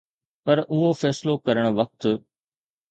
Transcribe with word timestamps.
پر 0.45 0.57
اهو 0.71 0.89
فيصلو 1.03 1.33
ڪرڻ 1.45 1.65
وقت 1.83 2.01